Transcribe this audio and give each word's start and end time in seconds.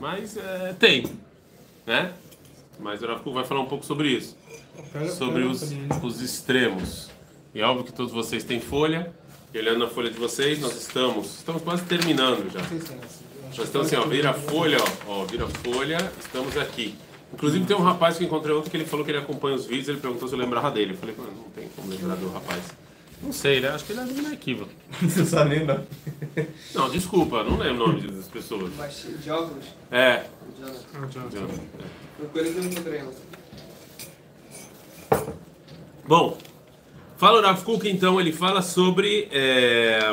mas 0.00 0.36
é, 0.36 0.74
tem, 0.78 1.04
né? 1.86 2.12
Mas 2.78 3.02
o 3.02 3.06
Rav 3.06 3.22
Kuk 3.22 3.34
vai 3.34 3.44
falar 3.44 3.60
um 3.60 3.66
pouco 3.66 3.84
sobre 3.84 4.08
isso, 4.08 4.36
sobre 5.16 5.42
os, 5.42 5.72
os 6.02 6.20
extremos. 6.20 7.10
E 7.54 7.60
é 7.60 7.64
óbvio 7.64 7.84
que 7.84 7.92
todos 7.92 8.12
vocês 8.12 8.42
têm 8.44 8.60
folha. 8.60 9.12
E 9.52 9.58
olhando 9.58 9.78
na 9.78 9.86
folha 9.86 10.10
de 10.10 10.18
vocês, 10.18 10.58
nós 10.58 10.76
estamos, 10.76 11.36
estamos 11.36 11.62
quase 11.62 11.84
terminando 11.84 12.50
já. 12.52 12.60
Nós 12.60 13.58
estamos 13.58 13.86
assim, 13.86 13.94
ó, 13.94 14.04
vira 14.04 14.30
a 14.30 14.34
folha, 14.34 14.78
ó, 15.06 15.20
ó, 15.20 15.24
vira 15.24 15.44
a 15.44 15.48
folha, 15.48 16.12
estamos 16.18 16.56
aqui. 16.56 16.96
Inclusive 17.32 17.64
tem 17.64 17.76
um 17.76 17.82
rapaz 17.82 18.18
que 18.18 18.24
encontrei 18.24 18.54
ontem 18.54 18.70
que 18.70 18.76
ele 18.76 18.84
falou 18.84 19.04
que 19.04 19.12
ele 19.12 19.18
acompanha 19.18 19.54
os 19.54 19.66
vídeos, 19.66 19.88
ele 19.88 20.00
perguntou 20.00 20.26
se 20.26 20.34
eu 20.34 20.38
lembrava 20.38 20.72
dele. 20.72 20.94
Eu 20.94 20.96
falei, 20.96 21.14
não 21.16 21.50
tem 21.50 21.68
como 21.76 21.88
lembrar 21.88 22.16
do 22.16 22.28
rapaz. 22.32 22.62
Não 23.22 23.32
sei, 23.32 23.60
né? 23.60 23.68
Acho 23.68 23.84
que 23.84 23.92
ele 23.92 24.00
é 24.00 24.04
na 24.04 24.32
equívoco. 24.32 24.70
Não 25.00 25.26
sabe 25.26 25.56
nem 25.56 25.66
não. 25.66 25.84
Não, 26.74 26.90
desculpa, 26.90 27.42
não 27.42 27.56
lembro 27.56 27.84
o 27.84 27.88
nome 27.88 28.10
das 28.10 28.28
pessoas. 28.28 28.72
Mas 28.76 29.06
de 29.22 29.30
óculos? 29.30 29.64
É. 29.90 30.24
Jonathan. 31.10 31.48
Ele 32.34 32.52
que 32.52 32.58
eu 32.58 32.64
encontrei 32.64 33.02
ontem. 33.02 33.22
Bom, 36.06 36.38
fala 37.16 37.38
o 37.40 37.42
Rav 37.42 37.62
Kuk, 37.64 37.88
então, 37.88 38.20
ele 38.20 38.32
fala 38.32 38.60
sobre. 38.62 39.28
é, 39.32 40.12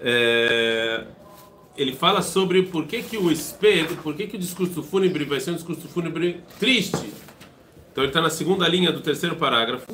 é, 0.00 1.04
ele 1.76 1.94
fala 1.94 2.20
sobre 2.20 2.64
por 2.64 2.86
que, 2.86 3.02
que 3.02 3.16
o 3.16 3.30
espelho, 3.30 3.96
por 3.96 4.14
que, 4.14 4.26
que 4.26 4.36
o 4.36 4.38
discurso 4.38 4.82
fúnebre 4.82 5.24
vai 5.24 5.40
ser 5.40 5.52
um 5.52 5.54
discurso 5.54 5.88
fúnebre 5.88 6.42
triste. 6.58 7.10
Então 7.90 8.04
ele 8.04 8.08
está 8.08 8.20
na 8.20 8.30
segunda 8.30 8.68
linha 8.68 8.92
do 8.92 9.00
terceiro 9.00 9.36
parágrafo. 9.36 9.86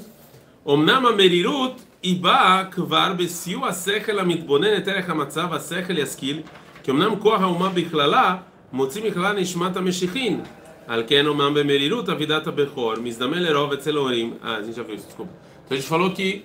Omnam 0.66 1.16
merirut 1.16 1.82
iba 2.04 2.70
kvar 2.72 3.14
besiu 3.18 3.66
השכל 3.66 4.20
המתבונן 4.20 4.78
את 4.78 4.88
ערך 4.88 5.10
המצב, 5.10 5.54
השכל 5.54 5.98
ישכיל, 5.98 6.42
כי 6.84 6.92
אמנם 6.92 7.20
כוח 7.20 7.42
האומה 7.42 7.70
בכללה 7.70 8.36
מוציא 8.74 9.04
מכלל 9.04 9.40
נשמת 9.40 9.78
המשיחין. 9.78 10.42
על 10.88 11.04
כן 11.08 11.28
אומנם 11.28 11.54
במרירות 11.54 12.10
אבידת 12.10 12.48
הבכור, 12.48 12.94
מזדמן 13.04 13.38
לרוב 13.38 13.74
אצל 13.74 13.98
ההורים. 13.98 14.34
Ah, 14.44 14.56
a 14.56 14.62
gente 14.62 14.76
já 14.76 14.84
viu 14.84 14.96
isso, 14.96 15.08
desculpa. 15.08 15.32
Então 15.66 15.78
a 15.78 15.80
gente 15.80 15.88
falou 15.88 16.12
que 16.12 16.44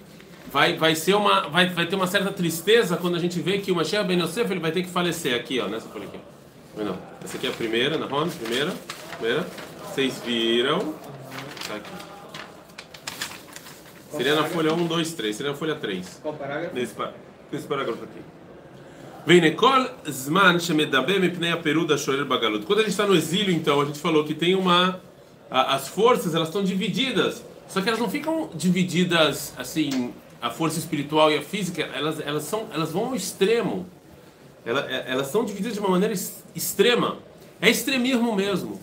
vai, 0.53 0.77
vai, 0.77 0.95
ser 0.95 1.15
uma, 1.15 1.49
vai, 1.49 1.67
vai 1.69 1.87
ter 1.87 1.97
uma 1.97 2.07
certa 2.07 2.31
tristeza 2.31 2.97
quando 2.97 3.17
a 3.17 3.19
gente 3.19 3.41
vê 3.41 3.59
que 3.59 3.73
o 3.73 3.75
Mashiach 3.75 4.07
Ben 4.07 4.21
Yosef 4.21 4.51
ele 4.51 4.61
vai 4.61 4.73
ter 4.73 4.83
que 4.83 4.89
falecer 4.89 5.35
aqui, 5.35 5.59
ó, 5.61 5.67
nessa 5.67 5.89
folha 5.89 6.05
aqui. 6.05 6.19
Mas 6.77 6.87
não, 6.87 6.97
essa 7.25 7.37
aqui 7.37 7.47
é 7.47 7.51
a 7.51 7.53
primeira, 7.53 7.99
na 7.99 8.07
Ron, 8.07 8.29
primeira, 8.29 8.73
primeira. 9.19 9.47
Vocês 9.85 10.23
viram? 10.25 10.95
Tá 11.67 11.75
aqui. 11.77 11.91
Seria 14.12 14.36
na 14.36 14.44
folha 14.44 14.74
1, 14.74 14.88
2, 14.88 15.14
3. 15.14 15.36
Seria 15.36 15.52
na 15.52 15.58
folha 15.58 15.76
3. 15.76 16.20
Qual 16.22 16.34
parágrafo? 16.34 16.76
Nesse, 16.76 16.96
nesse 17.52 17.68
parágrafo 17.68 18.04
aqui. 18.04 18.20
Veinekol 19.26 19.80
né, 19.80 19.90
Zman 20.10 20.60
Shemedabe 20.60 21.32
Peru 21.62 21.86
da 21.86 21.98
Shorer 21.98 22.26
Bagalut. 22.26 22.66
Quando 22.66 22.80
ele 22.80 22.90
está 22.90 23.06
no 23.06 23.16
exílio, 23.16 23.54
então, 23.54 23.80
a 23.80 23.86
gente 23.86 24.00
falou 24.00 24.24
que 24.24 24.34
tem 24.34 24.56
uma. 24.56 25.00
A, 25.50 25.76
as 25.76 25.88
forças, 25.88 26.34
elas 26.36 26.48
estão 26.48 26.64
divididas. 26.64 27.44
Só 27.68 27.82
que 27.82 27.88
elas 27.88 28.00
não 28.00 28.10
ficam 28.10 28.50
divididas 28.54 29.54
assim, 29.58 30.14
a 30.42 30.50
força 30.50 30.78
espiritual 30.78 31.32
e 31.32 31.38
a 31.38 31.42
física, 31.42 31.84
elas, 31.94 32.20
elas, 32.20 32.44
são, 32.44 32.68
elas 32.74 32.92
vão 32.92 33.06
ao 33.06 33.16
extremo. 33.16 33.86
Elas, 34.66 34.86
é, 34.90 35.06
elas 35.08 35.28
são 35.28 35.46
divididas 35.46 35.76
de 35.76 35.80
uma 35.80 35.90
maneira 35.90 36.14
extrema. 36.54 37.18
É 37.62 37.70
extremismo 37.70 38.36
mesmo. 38.36 38.80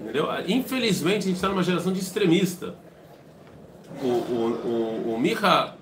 Entendeu? 0.00 0.28
Infelizmente, 0.48 1.18
a 1.18 1.28
gente 1.28 1.34
está 1.34 1.48
numa 1.48 1.62
geração 1.62 1.92
de 1.92 2.00
extremista. 2.00 2.74
O, 4.02 4.06
o, 4.06 5.10
o, 5.10 5.14
o 5.14 5.20
Miha 5.20 5.76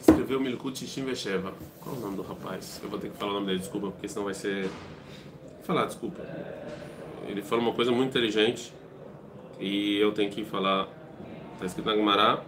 escreveu 0.00 0.40
Milkut 0.40 0.78
Shishim 0.78 1.04
Vesheva. 1.04 1.52
Qual 1.80 1.94
é 1.94 1.98
o 1.98 2.00
nome 2.00 2.16
do 2.16 2.22
rapaz? 2.22 2.80
Eu 2.82 2.90
vou 2.90 2.98
ter 2.98 3.10
que 3.10 3.16
falar 3.16 3.32
o 3.32 3.34
nome 3.34 3.46
dele, 3.46 3.58
desculpa, 3.60 3.90
porque 3.90 4.08
senão 4.08 4.24
vai 4.24 4.34
ser. 4.34 4.64
Vou 4.64 5.64
falar, 5.64 5.86
desculpa. 5.86 6.20
Ele 7.26 7.42
fala 7.42 7.62
uma 7.62 7.72
coisa 7.72 7.92
muito 7.92 8.10
inteligente 8.10 8.72
e 9.60 9.96
eu 9.98 10.12
tenho 10.12 10.30
que 10.30 10.44
falar. 10.44 10.88
Está 11.54 11.66
escrito 11.66 11.86
na 11.86 11.94
Gemara 11.94 12.44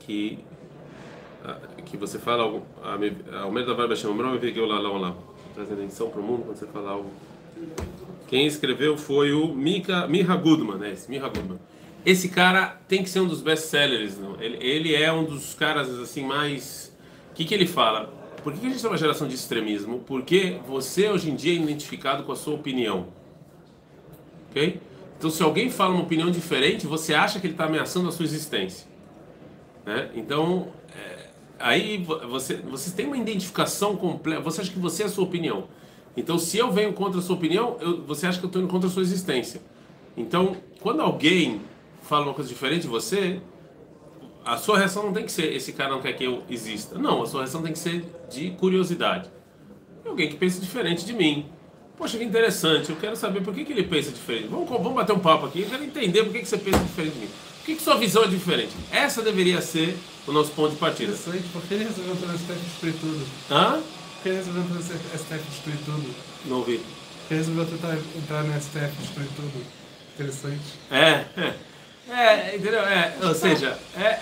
que 0.00 0.38
ah, 1.44 1.58
que 1.84 1.96
você 1.96 2.18
fala. 2.18 2.44
Ao 2.82 3.50
meio 3.50 3.66
da 3.66 3.74
Barba 3.74 3.96
Shemamrão 3.96 4.34
e 4.34 4.38
veio 4.38 4.66
lá, 4.66 4.78
lá, 4.78 4.90
lá. 4.90 5.14
Traz 5.54 5.70
atenção 5.72 6.10
para 6.10 6.20
o 6.20 6.24
mundo 6.24 6.44
quando 6.44 6.56
você 6.56 6.66
fala 6.66 6.90
algo. 6.90 7.10
Quem 8.26 8.46
escreveu 8.46 8.96
foi 8.96 9.32
o 9.32 9.48
Mika, 9.48 10.06
Miha 10.06 10.36
Goodman, 10.36 10.76
né? 10.76 10.92
Esse 10.92 11.10
Miha 11.10 11.28
Goodman. 11.28 11.58
Esse 12.06 12.28
cara 12.28 12.78
tem 12.88 13.02
que 13.02 13.10
ser 13.10 13.20
um 13.20 13.26
dos 13.26 13.42
best-sellers, 13.42 14.18
não? 14.18 14.40
Ele, 14.40 14.56
ele 14.64 14.94
é 14.94 15.12
um 15.12 15.24
dos 15.24 15.54
caras 15.54 15.88
assim 15.98 16.24
mais. 16.24 16.96
O 17.30 17.34
que, 17.34 17.44
que 17.44 17.54
ele 17.54 17.66
fala? 17.66 18.12
Por 18.42 18.52
que, 18.52 18.64
a 18.66 18.70
gente 18.70 18.80
tem 18.80 18.90
uma 18.90 18.96
geração 18.96 19.28
de 19.28 19.34
extremismo? 19.34 19.98
Porque 20.06 20.58
você 20.66 21.08
hoje 21.08 21.30
em 21.30 21.34
dia 21.36 21.52
é 21.52 21.56
identificado 21.56 22.22
com 22.22 22.32
a 22.32 22.36
sua 22.36 22.54
opinião. 22.54 23.08
Ok? 24.50 24.80
Então, 25.18 25.30
se 25.30 25.42
alguém 25.42 25.68
fala 25.68 25.92
uma 25.94 26.02
opinião 26.04 26.30
diferente, 26.30 26.86
você 26.86 27.12
acha 27.12 27.40
que 27.40 27.46
ele 27.46 27.54
está 27.54 27.64
ameaçando 27.64 28.08
a 28.08 28.12
sua 28.12 28.24
existência. 28.24 28.86
Né? 29.84 30.10
Então, 30.14 30.68
é, 30.96 31.26
aí 31.58 31.98
vo- 31.98 32.20
você, 32.28 32.56
você 32.56 32.92
tem 32.92 33.06
uma 33.06 33.18
identificação 33.18 33.96
completa. 33.96 34.40
Você 34.42 34.60
acha 34.60 34.70
que 34.70 34.78
você 34.78 35.02
é 35.02 35.06
a 35.06 35.08
sua 35.08 35.24
opinião. 35.24 35.64
Então, 36.16 36.38
se 36.38 36.56
eu 36.56 36.70
venho 36.70 36.92
contra 36.92 37.18
a 37.18 37.22
sua 37.22 37.34
opinião, 37.36 37.76
eu- 37.80 38.02
você 38.04 38.26
acha 38.26 38.38
que 38.38 38.44
eu 38.44 38.48
estou 38.48 38.62
indo 38.62 38.70
contra 38.70 38.88
a 38.88 38.92
sua 38.92 39.02
existência. 39.02 39.60
Então, 40.16 40.56
quando 40.80 41.00
alguém 41.00 41.60
fala 42.02 42.26
uma 42.26 42.34
coisa 42.34 42.48
diferente 42.48 42.82
de 42.82 42.88
você, 42.88 43.40
a 44.44 44.56
sua 44.56 44.78
reação 44.78 45.02
não 45.02 45.12
tem 45.12 45.24
que 45.24 45.32
ser 45.32 45.52
esse 45.52 45.72
cara 45.72 45.90
não 45.90 46.00
quer 46.00 46.12
que 46.14 46.24
eu 46.24 46.42
exista. 46.48 46.98
Não, 46.98 47.22
a 47.22 47.26
sua 47.26 47.40
reação 47.40 47.62
tem 47.62 47.72
que 47.72 47.78
ser 47.78 48.04
de 48.30 48.50
curiosidade. 48.52 49.28
Alguém 50.06 50.28
que 50.28 50.36
pensa 50.36 50.60
diferente 50.60 51.04
de 51.04 51.12
mim. 51.12 51.46
Poxa, 51.98 52.16
que 52.16 52.24
interessante, 52.24 52.90
eu 52.90 52.96
quero 52.96 53.16
saber 53.16 53.42
por 53.42 53.52
que, 53.52 53.64
que 53.64 53.72
ele 53.72 53.82
pensa 53.82 54.10
diferente. 54.10 54.46
Vamos, 54.48 54.68
vamos 54.68 54.94
bater 54.94 55.12
um 55.12 55.18
papo 55.18 55.46
aqui, 55.46 55.62
eu 55.62 55.68
quero 55.68 55.84
entender 55.84 56.22
por 56.22 56.32
que, 56.32 56.38
que 56.38 56.48
você 56.48 56.56
pensa 56.56 56.78
diferente 56.78 57.12
de 57.14 57.20
mim. 57.20 57.28
Por 57.58 57.66
que, 57.66 57.74
que 57.74 57.82
sua 57.82 57.96
visão 57.96 58.22
é 58.24 58.28
diferente? 58.28 58.72
Essa 58.90 59.20
deveria 59.20 59.60
ser 59.60 59.94
o 60.26 60.32
nosso 60.32 60.52
ponto 60.52 60.70
de 60.70 60.76
partida. 60.76 61.12
Interessante, 61.12 61.48
por 61.52 61.60
que 61.62 61.74
ele 61.74 61.84
resolveu 61.84 62.14
entrar 62.14 62.28
no 62.28 62.38
STF 62.38 62.60
destruir 62.60 62.94
tudo? 63.00 63.26
Hã? 63.50 63.72
Por 63.72 64.22
que 64.22 64.28
ele 64.28 64.38
resolveu 64.38 64.62
entrar 64.62 64.74
no 64.76 65.18
STF 65.18 65.50
destruir 65.50 65.78
tudo? 65.84 66.14
Não 66.46 66.56
ouvi. 66.58 66.78
Por 66.78 67.28
que 67.28 67.34
ele 67.34 67.40
resolveu 67.40 67.66
tentar 67.66 67.98
entrar 68.16 68.44
no 68.44 68.60
STF 68.60 68.96
destruir 69.00 69.28
tudo? 69.36 69.66
Interessante. 70.14 70.78
É, 70.90 71.24
é. 71.36 71.54
É, 72.10 72.56
entendeu? 72.56 72.80
É, 72.80 73.14
ou 73.22 73.34
seja, 73.34 73.78
é, 73.96 74.02
é, 74.02 74.20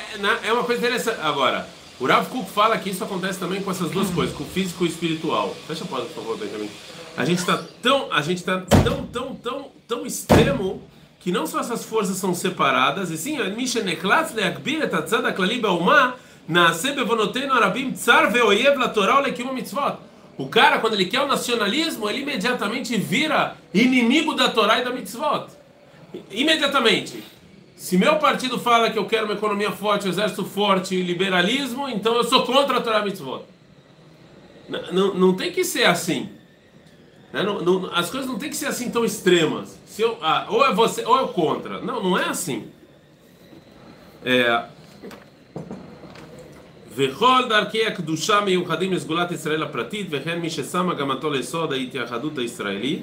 é 0.48 0.52
uma 0.52 0.64
coisa 0.64 0.84
interessante. 0.84 1.20
Agora, 1.20 1.68
o 2.00 2.06
Rav 2.06 2.28
Kuk 2.28 2.50
fala 2.50 2.76
que 2.78 2.90
isso 2.90 3.04
acontece 3.04 3.38
também 3.38 3.62
com 3.62 3.70
essas 3.70 3.90
duas 3.90 4.10
coisas, 4.10 4.34
com 4.34 4.44
o 4.44 4.46
físico 4.46 4.84
e 4.84 4.88
o 4.88 4.90
espiritual. 4.90 5.54
Fecha 5.66 5.84
a 5.84 5.86
porta, 5.86 6.06
por 6.06 6.14
favor, 6.14 6.38
Benjamin. 6.38 6.68
A 7.16 7.24
gente 7.24 7.38
está 7.38 7.62
tão, 7.80 8.12
a 8.12 8.20
gente 8.20 8.44
tá 8.44 8.62
tão, 8.84 9.06
tão, 9.06 9.34
tão, 9.36 9.70
tão 9.86 10.06
extremo 10.06 10.82
que 11.20 11.32
não 11.32 11.46
só 11.46 11.60
essas 11.60 11.84
forças 11.84 12.16
são 12.16 12.34
separadas, 12.34 13.10
e 13.10 13.16
sim, 13.16 13.38
Misha 13.50 13.82
Neklatz 13.82 14.34
leakbir 14.34 14.82
et 14.82 14.94
atzad 14.94 15.24
aklali 15.24 15.60
ba'umah 15.60 16.14
na'aseh 16.46 16.92
bevonotenu 16.92 17.52
arabim 17.52 17.92
tsar 17.92 18.30
ve'oyev 18.30 18.78
latorah 18.78 19.20
ulekium 19.20 19.52
mitzvot. 19.52 19.96
O 20.38 20.48
cara, 20.48 20.78
quando 20.78 20.94
ele 20.94 21.06
quer 21.06 21.22
o 21.22 21.26
nacionalismo, 21.26 22.08
ele 22.10 22.20
imediatamente 22.20 22.96
vira 22.98 23.56
inimigo 23.72 24.34
da 24.34 24.50
Torá 24.50 24.78
e 24.78 24.84
da 24.84 24.90
mitzvot. 24.90 25.46
Imediatamente. 26.30 27.24
Se 27.75 27.97
meu 27.97 28.15
partido 28.17 28.59
fala 28.59 28.89
que 28.91 28.99
eu 28.99 29.05
quero 29.05 29.25
uma 29.25 29.33
economia 29.33 29.71
forte, 29.71 30.07
um 30.07 30.09
exército 30.11 30.45
forte, 30.45 31.01
liberalismo, 31.01 31.89
então 31.89 32.15
eu 32.15 32.23
sou 32.23 32.43
contra 32.45 32.77
a 32.77 32.81
Torá 32.81 33.03
Mitzvot. 33.03 33.43
N- 34.69 34.91
Não, 34.91 35.13
não 35.15 35.33
tem 35.35 35.51
que 35.51 35.63
ser 35.63 35.85
assim. 35.85 36.29
Né? 37.33 37.41
Não- 37.43 37.61
não- 37.61 37.89
as 37.93 38.09
coisas 38.09 38.29
não 38.29 38.37
tem 38.37 38.49
que 38.49 38.55
ser 38.55 38.67
assim 38.67 38.91
tão 38.91 39.03
extremas. 39.03 39.79
Se 39.85 40.01
eu, 40.03 40.17
ah, 40.21 40.45
ou 40.49 40.63
é 40.65 40.73
você, 40.73 41.03
ou 41.05 41.19
é 41.23 41.27
contra. 41.27 41.81
Não, 41.81 42.03
não 42.03 42.17
é 42.17 42.25
assim. 42.25 42.67
É, 44.23 44.65
וכל 46.95 47.41
דרכי 47.49 47.85
הקדושה 47.85 48.41
מיוחדים 48.41 48.93
לסגולת 48.93 49.31
ישראל 49.31 49.63
הפרטית 49.63 50.07
וכן 50.09 50.39
מי 50.39 50.49
ששמה 50.49 50.93
גם 50.93 51.09
אותו 51.09 51.29
ליסוד 51.29 51.73
ההתייחדות 51.73 52.37
הישראלית 52.37 53.01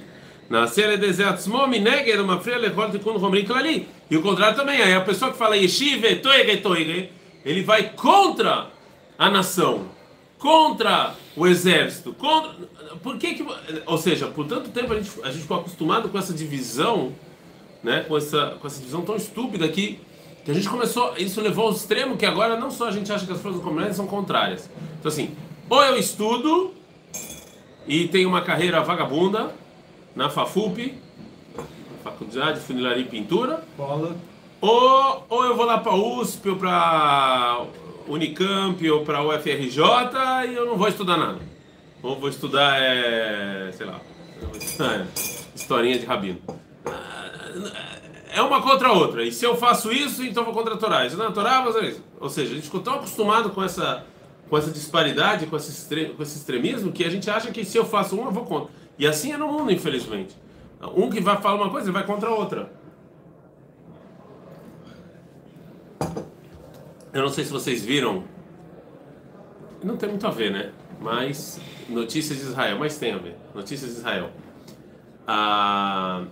Nascer 0.50 0.90
é 0.90 0.98
deserto, 0.98 1.50
momi 1.50 1.80
neger, 1.80 2.18
é 2.18 2.22
uma 2.22 2.40
fria 2.40 2.70
com 2.70 2.92
tikkun 2.92 3.18
romrim 3.18 3.48
ali 3.56 3.88
E 4.10 4.18
o 4.18 4.22
contrário 4.22 4.56
também, 4.56 4.82
aí 4.82 4.94
a 4.94 5.02
pessoa 5.02 5.32
que 5.32 5.38
fala 5.38 5.56
yeshive, 5.56 6.18
toire, 6.18 6.52
é 6.52 6.58
toire, 6.58 6.86
né? 6.86 7.10
ele 7.46 7.64
vai 7.64 7.90
contra 7.90 8.68
a 9.18 9.30
nação, 9.30 9.88
contra 10.38 11.16
o 11.36 11.48
exército, 11.48 12.14
contra... 12.14 12.52
Por 13.02 13.18
que 13.18 13.34
que... 13.34 13.46
Ou 13.86 13.98
seja, 13.98 14.28
por 14.28 14.46
tanto 14.46 14.70
tempo 14.70 14.94
a 14.94 14.96
gente, 14.98 15.12
a 15.24 15.32
gente 15.32 15.42
ficou 15.42 15.58
acostumado 15.58 16.10
com 16.10 16.18
essa 16.18 16.34
divisão, 16.34 17.14
né, 17.84 18.02
com 18.08 18.18
essa, 18.18 18.58
com 18.62 18.68
essa 18.68 18.78
divisão 18.78 19.02
tão 19.02 19.16
estúpida 19.16 19.68
que 19.68 20.00
que 20.44 20.52
a 20.52 20.54
gente 20.54 20.68
começou, 20.68 21.14
isso 21.18 21.40
levou 21.40 21.68
ao 21.68 21.72
extremo 21.72 22.18
que 22.18 22.26
agora 22.26 22.60
não 22.60 22.70
só 22.70 22.90
a 22.90 22.92
gente 22.92 23.12
acha 23.12 23.26
que 23.26 23.32
as 23.32 23.40
forças 23.40 23.62
comunistas 23.62 23.96
são 23.96 24.06
contrárias. 24.06 24.70
Então 25.00 25.10
assim, 25.10 25.36
ou 25.70 25.82
eu 25.84 25.98
estudo 25.98 26.74
e 27.88 28.08
tenho 28.10 28.28
uma 28.28 28.42
carreira 28.42 28.82
vagabunda, 28.82 29.56
na 30.16 30.30
FAFUP, 30.30 30.96
Faculdade 32.04 32.60
de 32.60 32.66
Funilaria 32.66 33.04
e 33.04 33.08
Pintura, 33.08 33.64
Bola. 33.78 34.16
ou, 34.62 35.26
ou 35.30 35.46
eu 35.46 35.56
vou 35.56 35.66
lá 35.66 35.78
para 35.80 35.96
USP 35.96 36.50
ou 36.50 36.56
para 36.58 37.66
Unicamp 38.08 38.92
ou 38.92 39.04
para 39.04 39.24
UFRJ 39.24 39.80
e 40.50 40.54
eu 40.54 40.66
não 40.66 40.78
vou 40.78 40.88
estudar 40.88 41.18
nada. 41.18 41.40
Ou 42.02 42.20
vou 42.20 42.30
estudar 42.30 42.82
é, 42.82 43.72
É, 44.82 45.06
historinha 45.56 45.98
de 45.98 46.06
rabino. 46.06 46.42
É 48.34 48.42
uma 48.42 48.62
contra 48.62 48.90
a 48.90 48.92
outra. 48.92 49.24
E 49.24 49.32
se 49.32 49.46
eu 49.46 49.56
faço 49.56 49.92
isso, 49.92 50.24
então 50.24 50.44
vou 50.44 50.54
contra 50.54 50.74
a 50.74 50.78
Torá. 50.78 51.06
Isso 51.06 51.16
não 51.16 51.28
é 51.28 51.32
Torá, 51.32 51.64
fazer 51.64 51.86
isso. 51.86 52.04
Ou 52.20 52.30
seja, 52.30 52.52
a 52.52 52.56
gente 52.56 52.66
ficou 52.66 52.82
tão 52.82 52.96
acostumado 52.96 53.52
com 53.52 53.64
essa, 53.64 54.04
com 54.50 54.58
essa 54.58 54.72
disparidade, 54.72 55.46
com 55.46 55.56
esse, 55.56 56.10
com 56.16 56.24
esse 56.24 56.38
extremismo, 56.40 56.92
que 56.92 57.06
a 57.06 57.10
gente 57.10 57.30
acha 57.30 57.52
que 57.52 57.64
se 57.64 57.78
eu 57.78 57.86
faço 57.86 58.20
um, 58.20 58.26
eu 58.26 58.32
vou 58.32 58.44
contra. 58.44 58.83
E 58.98 59.08
assim 59.08 59.32
é 59.32 59.38
no 59.38 59.48
mundo, 59.48 59.72
infelizmente. 59.72 60.36
Um 60.96 61.10
que 61.10 61.22
vai 61.22 61.42
falar 61.42 61.56
uma 61.56 61.70
coisa, 61.70 61.88
ele 61.88 61.94
vai 61.94 62.06
contra 62.06 62.30
a 62.30 62.34
outra. 62.34 62.72
Eu 67.14 67.22
não 67.22 67.30
sei 67.30 67.44
se 67.44 67.52
vocês 67.52 67.86
viram. 67.86 68.24
Não 69.84 69.98
tem 69.98 70.10
muito 70.10 70.26
a 70.26 70.32
ver, 70.32 70.52
né? 70.52 70.72
Mas 71.00 71.60
notícias 71.88 72.40
de 72.40 72.46
Israel, 72.46 72.80
mas 72.80 72.98
tem 72.98 73.14
a 73.14 73.18
ver. 73.18 73.36
Notícias 73.54 73.92
de 73.92 73.98
Israel. 73.98 74.32
A, 75.28 76.24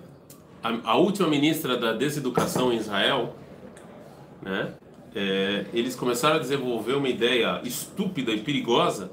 a, 0.63 0.91
a 0.91 0.95
última 0.97 1.27
ministra 1.27 1.77
da 1.77 1.93
Deseducação 1.93 2.73
em 2.73 2.77
Israel, 2.77 3.35
né? 4.41 4.73
É, 5.13 5.65
eles 5.73 5.95
começaram 5.95 6.37
a 6.37 6.39
desenvolver 6.39 6.93
uma 6.93 7.09
ideia 7.09 7.61
estúpida 7.63 8.31
e 8.31 8.39
perigosa 8.39 9.11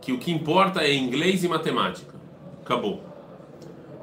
que 0.00 0.10
o 0.10 0.18
que 0.18 0.32
importa 0.32 0.82
é 0.82 0.94
inglês 0.94 1.44
e 1.44 1.48
matemática. 1.48 2.15
Acabou. 2.66 3.00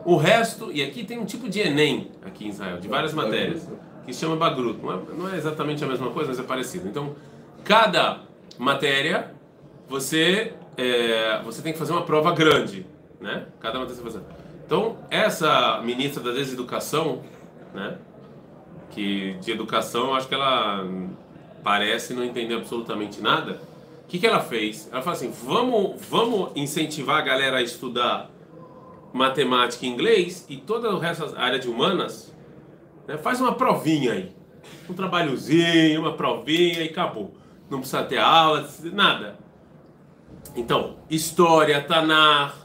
O 0.05 0.15
resto, 0.15 0.71
e 0.71 0.81
aqui 0.81 1.03
tem 1.03 1.19
um 1.19 1.25
tipo 1.25 1.49
de 1.49 1.59
Enem 1.59 2.11
aqui 2.25 2.45
em 2.45 2.49
Israel, 2.49 2.79
de 2.79 2.87
várias 2.87 3.13
matérias, 3.13 3.69
que 4.05 4.13
se 4.13 4.21
chama 4.21 4.37
Bagrut. 4.37 4.81
Não 4.81 4.93
é, 4.93 4.99
não 5.17 5.33
é 5.33 5.37
exatamente 5.37 5.83
a 5.83 5.87
mesma 5.87 6.09
coisa, 6.11 6.29
mas 6.29 6.39
é 6.39 6.43
parecido. 6.43 6.87
Então, 6.87 7.13
cada 7.65 8.21
matéria, 8.57 9.33
você, 9.87 10.53
é, 10.77 11.41
você 11.43 11.61
tem 11.61 11.73
que 11.73 11.79
fazer 11.79 11.91
uma 11.91 12.03
prova 12.03 12.31
grande, 12.31 12.85
né? 13.19 13.47
Cada 13.59 13.79
matéria 13.79 13.95
você 13.95 14.01
fazer. 14.01 14.21
Então, 14.65 14.97
essa 15.09 15.81
ministra 15.83 16.23
da 16.23 16.31
Deseducação, 16.31 17.21
né? 17.73 17.97
Que 18.91 19.33
de 19.41 19.51
educação, 19.51 20.15
acho 20.15 20.29
que 20.29 20.35
ela 20.35 20.87
parece 21.61 22.13
não 22.13 22.23
entender 22.23 22.55
absolutamente 22.55 23.19
nada. 23.21 23.59
O 24.05 24.07
que, 24.07 24.19
que 24.19 24.27
ela 24.27 24.39
fez? 24.39 24.87
Ela 24.89 25.01
falou 25.01 25.17
assim: 25.17 25.31
vamos, 25.31 26.01
vamos 26.09 26.51
incentivar 26.55 27.17
a 27.17 27.21
galera 27.21 27.57
a 27.57 27.61
estudar 27.61 28.32
matemática 29.13 29.85
e 29.85 29.89
inglês 29.89 30.45
e 30.49 30.57
toda 30.57 30.89
o 30.89 30.97
resto 30.97 31.27
da 31.27 31.39
área 31.39 31.59
de 31.59 31.69
humanas, 31.69 32.35
né, 33.07 33.17
faz 33.17 33.39
uma 33.39 33.53
provinha 33.53 34.13
aí. 34.13 34.31
Um 34.89 34.93
trabalhozinho, 34.93 36.01
uma 36.01 36.13
provinha 36.13 36.81
e 36.81 36.89
acabou. 36.89 37.33
Não 37.69 37.79
precisa 37.79 38.03
ter 38.03 38.17
aula, 38.17 38.67
nada. 38.91 39.37
Então, 40.55 40.97
história, 41.09 41.81
Tanar, 41.81 42.55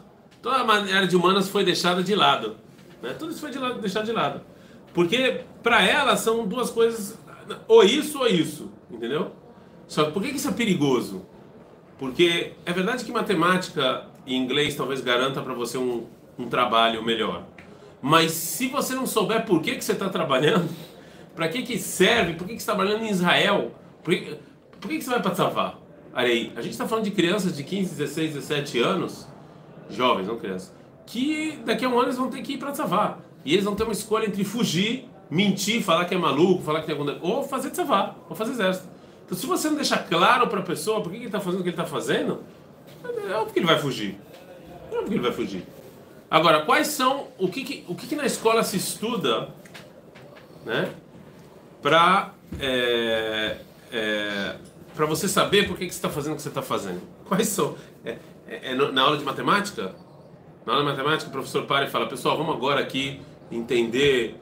toda 0.43 0.57
a 0.57 0.75
área 0.75 1.07
de 1.07 1.15
humanas 1.15 1.49
foi 1.49 1.65
deixada 1.65 2.03
de 2.03 2.15
lado. 2.15 2.57
Né? 3.03 3.15
Tudo 3.19 3.31
isso 3.33 3.41
foi 3.41 3.51
de 3.51 3.59
lado, 3.59 3.81
deixado 3.81 4.07
de 4.07 4.13
lado. 4.13 4.41
Porque 4.95 5.43
para 5.63 5.83
ela 5.83 6.17
são 6.17 6.47
duas 6.47 6.71
coisas, 6.71 7.19
ou 7.67 7.85
isso 7.85 8.19
ou 8.19 8.27
isso, 8.27 8.73
entendeu? 8.91 9.33
Só 9.87 10.05
que 10.05 10.13
por 10.13 10.23
que 10.23 10.31
isso 10.31 10.49
é 10.49 10.53
perigoso? 10.53 11.25
Porque 11.99 12.53
é 12.65 12.73
verdade 12.73 13.05
que 13.05 13.13
matemática 13.13 14.07
e 14.27 14.37
inglês 14.37 14.75
talvez 14.75 15.01
garanta 15.01 15.41
para 15.41 15.55
você 15.55 15.79
um, 15.79 16.07
um 16.39 16.49
trabalho 16.49 17.03
melhor. 17.03 17.45
Mas 18.01 18.33
se 18.33 18.69
você 18.69 18.95
não 18.95 19.07
souber 19.07 19.45
por 19.45 19.61
que, 19.61 19.75
que 19.75 19.85
você 19.85 19.93
está 19.93 20.09
trabalhando, 20.09 20.69
para 21.35 21.49
que, 21.49 21.63
que 21.63 21.79
serve, 21.79 22.35
por 22.35 22.47
que, 22.47 22.55
que 22.55 22.63
você 22.63 22.71
está 22.71 22.75
trabalhando 22.75 23.05
em 23.05 23.11
Israel, 23.11 23.73
por 24.03 24.15
que, 24.15 24.37
por 24.81 24.89
que, 24.89 24.99
que 24.99 25.05
você 25.05 25.11
vai 25.11 25.21
para 25.21 25.33
Tzavá? 25.33 25.75
Arei, 26.15 26.53
a 26.57 26.63
gente 26.63 26.73
está 26.73 26.87
falando 26.87 27.05
de 27.05 27.11
crianças 27.11 27.57
de 27.57 27.63
15, 27.63 27.95
16, 27.95 28.35
17 28.35 28.81
anos, 28.81 29.29
jovens, 29.91 30.27
não 30.27 30.39
crianças, 30.39 30.75
que 31.07 31.59
daqui 31.65 31.85
a 31.85 31.89
um 31.89 31.95
ano 31.95 32.05
eles 32.05 32.17
vão 32.17 32.31
ter 32.31 32.43
que 32.43 32.55
ir 32.55 32.59
para 32.59 32.73
Tzavá. 32.73 33.19
E 33.45 33.53
eles 33.53 33.65
vão 33.65 33.75
ter 33.75 33.85
uma 33.85 33.93
escolha 33.93 34.27
entre 34.27 34.45
fugir, 34.45 35.09
mentir, 35.31 35.83
falar 35.83 36.05
que 36.05 36.15
é 36.15 36.19
maluco, 36.19 36.63
falar 36.63 36.81
que 36.81 36.87
tem 36.87 36.97
alguma 36.97 37.19
ou 37.21 37.43
fazer 37.43 37.71
Tzavá, 37.71 38.15
ou 38.29 38.37
fazer 38.37 38.53
exército. 38.53 38.89
Então, 39.25 39.37
se 39.37 39.47
você 39.47 39.69
não 39.69 39.77
deixar 39.77 39.99
claro 40.09 40.49
para 40.49 40.61
a 40.61 40.63
pessoa 40.63 41.03
por 41.03 41.11
que, 41.11 41.19
que 41.19 41.25
ele 41.25 41.27
está 41.27 41.41
fazendo 41.41 41.61
o 41.61 41.63
que 41.63 41.69
ele 41.69 41.77
está 41.77 41.87
fazendo, 41.87 42.41
é 43.29 43.35
óbvio 43.35 43.53
que 43.53 43.59
ele 43.59 43.67
vai 43.67 43.79
fugir. 43.79 44.19
É 44.91 44.95
óbvio 44.95 45.09
que 45.09 45.15
ele 45.15 45.23
vai 45.23 45.33
fugir. 45.33 45.67
Agora, 46.31 46.65
quais 46.65 46.89
são 46.89 47.29
o 47.39 47.49
que, 47.49 47.65
que 47.65 47.85
o 47.89 47.95
que, 47.95 48.07
que, 48.07 48.17
na 48.17 48.27
escola 48.27 48.63
se 48.63 48.77
estuda, 48.77 49.49
né, 50.65 50.93
para 51.81 52.35
é, 52.61 53.57
é, 53.91 54.57
para 54.95 55.07
você 55.07 55.27
saber 55.29 55.67
por 55.67 55.79
que, 55.79 55.87
que 55.87 55.93
você 55.93 55.99
está 55.99 56.11
fazendo 56.11 56.33
o 56.35 56.37
que 56.37 56.43
você 56.43 56.49
está 56.49 56.61
fazendo? 56.63 57.01
Quais 57.25 57.49
são? 57.49 57.77
É, 58.05 58.19
é, 58.47 58.73
é 58.73 58.75
na 58.75 59.03
aula 59.03 59.17
de 59.17 59.25
matemática? 59.25 59.95
Na 60.67 60.75
aula 60.75 60.85
de 60.85 60.91
matemática, 60.91 61.31
o 61.31 61.33
professor 61.33 61.65
para 61.65 61.87
e 61.87 61.91
fala: 61.91 62.07
pessoal, 62.07 62.37
vamos 62.37 62.55
agora 62.55 62.81
aqui 62.81 63.21
entender 63.51 64.39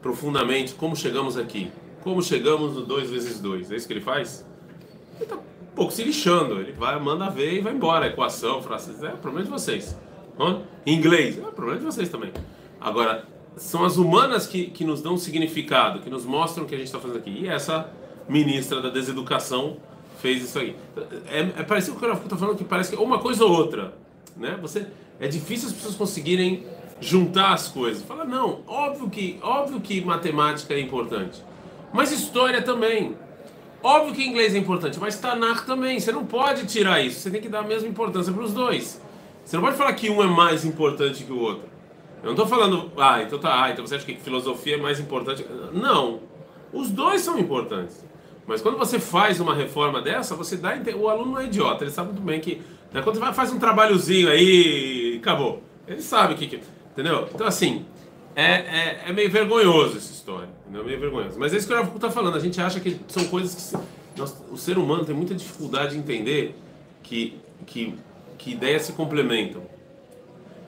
profundamente 0.00 0.74
como 0.74 0.94
chegamos 0.94 1.36
aqui. 1.36 1.72
Como 2.02 2.22
chegamos 2.22 2.74
no 2.74 2.82
2 2.82 3.10
vezes 3.10 3.40
2. 3.40 3.72
É 3.72 3.76
isso 3.76 3.86
que 3.88 3.94
ele 3.94 4.00
faz? 4.00 4.46
Ele 5.14 5.24
está 5.24 5.36
um 5.36 5.74
pouco 5.74 5.90
se 5.90 6.04
lixando. 6.04 6.60
Ele 6.60 6.72
vai, 6.72 7.00
manda 7.00 7.30
ver 7.30 7.54
e 7.54 7.60
vai 7.60 7.72
embora. 7.72 8.06
Equação, 8.06 8.62
francês, 8.62 9.02
é 9.02 9.14
o 9.14 9.16
problema 9.16 9.46
de 9.46 9.50
vocês. 9.50 9.96
Inglês, 10.86 11.38
é 11.38 11.42
problema 11.42 11.78
de 11.78 11.84
vocês 11.84 12.08
também. 12.08 12.32
Agora, 12.80 13.24
são 13.56 13.84
as 13.84 13.96
humanas 13.96 14.46
que, 14.46 14.66
que 14.66 14.84
nos 14.84 15.00
dão 15.00 15.16
significado, 15.16 16.00
que 16.00 16.10
nos 16.10 16.24
mostram 16.24 16.64
o 16.64 16.66
que 16.66 16.74
a 16.74 16.78
gente 16.78 16.88
está 16.88 16.98
fazendo 16.98 17.18
aqui. 17.18 17.30
E 17.30 17.48
essa 17.48 17.90
ministra 18.28 18.80
da 18.80 18.88
deseducação 18.88 19.76
fez 20.20 20.42
isso 20.42 20.58
aí. 20.58 20.76
É, 21.28 21.40
é 21.40 21.62
parecido 21.62 21.96
com 21.96 22.04
o 22.04 22.08
que 22.08 22.16
eu 22.16 22.22
estou 22.22 22.38
falando, 22.38 22.56
que 22.56 22.64
parece 22.64 22.96
que 22.96 23.02
uma 23.02 23.18
coisa 23.18 23.44
ou 23.44 23.52
outra. 23.52 23.94
Né? 24.36 24.58
Você, 24.60 24.86
é 25.20 25.28
difícil 25.28 25.68
as 25.68 25.74
pessoas 25.74 25.94
conseguirem 25.94 26.66
juntar 27.00 27.52
as 27.52 27.68
coisas. 27.68 28.02
Fala, 28.02 28.24
não, 28.24 28.60
óbvio 28.66 29.08
que, 29.08 29.38
óbvio 29.42 29.80
que 29.80 30.00
matemática 30.00 30.74
é 30.74 30.80
importante. 30.80 31.42
Mas 31.92 32.10
história 32.10 32.62
também. 32.62 33.16
Óbvio 33.82 34.14
que 34.14 34.24
inglês 34.24 34.54
é 34.54 34.58
importante, 34.58 34.98
mas 34.98 35.18
Tanakh 35.18 35.66
também. 35.66 36.00
Você 36.00 36.10
não 36.10 36.24
pode 36.24 36.66
tirar 36.66 37.00
isso. 37.00 37.20
Você 37.20 37.30
tem 37.30 37.40
que 37.40 37.48
dar 37.48 37.60
a 37.60 37.62
mesma 37.62 37.86
importância 37.86 38.32
para 38.32 38.42
os 38.42 38.52
dois. 38.52 39.00
Você 39.44 39.56
não 39.56 39.62
pode 39.62 39.76
falar 39.76 39.92
que 39.92 40.08
um 40.08 40.22
é 40.22 40.26
mais 40.26 40.64
importante 40.64 41.24
que 41.24 41.32
o 41.32 41.38
outro. 41.38 41.68
Eu 42.22 42.28
não 42.28 42.32
estou 42.32 42.46
falando, 42.46 42.90
ah, 42.96 43.22
então 43.22 43.38
tá, 43.38 43.64
ah, 43.64 43.70
então 43.70 43.86
você 43.86 43.96
acha 43.96 44.06
que 44.06 44.16
filosofia 44.16 44.76
é 44.76 44.78
mais 44.78 44.98
importante? 44.98 45.44
Não. 45.72 46.20
Os 46.72 46.90
dois 46.90 47.20
são 47.20 47.38
importantes. 47.38 48.04
Mas 48.46 48.60
quando 48.60 48.76
você 48.78 48.98
faz 48.98 49.40
uma 49.40 49.54
reforma 49.54 50.00
dessa, 50.00 50.34
você 50.34 50.56
dá. 50.56 50.74
O 50.96 51.08
aluno 51.08 51.32
não 51.32 51.40
é 51.40 51.44
idiota, 51.44 51.84
ele 51.84 51.90
sabe 51.90 52.12
muito 52.12 52.22
bem 52.22 52.40
que. 52.40 52.62
Né, 52.92 53.02
quando 53.02 53.18
você 53.18 53.32
faz 53.32 53.52
um 53.52 53.58
trabalhozinho 53.58 54.30
aí, 54.30 55.18
acabou. 55.20 55.62
Ele 55.86 56.00
sabe 56.00 56.34
o 56.34 56.36
que, 56.36 56.46
que. 56.46 56.60
Entendeu? 56.92 57.28
Então, 57.34 57.46
assim, 57.46 57.84
é, 58.36 58.44
é, 58.44 59.02
é, 59.06 59.12
meio 59.12 59.30
vergonhoso 59.30 59.96
essa 59.96 60.12
história. 60.12 60.48
É 60.72 60.82
meio 60.82 60.98
vergonhoso. 60.98 61.38
Mas 61.38 61.52
é 61.52 61.56
isso 61.56 61.66
que 61.66 61.72
o 61.72 61.76
Rafa 61.76 61.94
está 61.94 62.10
falando. 62.10 62.36
A 62.36 62.40
gente 62.40 62.60
acha 62.60 62.80
que 62.80 62.98
são 63.08 63.24
coisas 63.26 63.54
que. 63.54 63.84
Nós, 64.18 64.34
o 64.50 64.56
ser 64.56 64.78
humano 64.78 65.04
tem 65.04 65.14
muita 65.14 65.34
dificuldade 65.34 65.92
de 65.92 65.98
entender 65.98 66.56
que, 67.02 67.36
que 67.66 67.94
que 68.38 68.52
ideias 68.52 68.82
se 68.82 68.92
complementam. 68.92 69.62